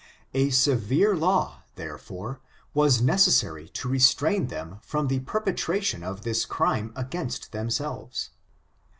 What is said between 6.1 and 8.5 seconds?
this crime against themselves.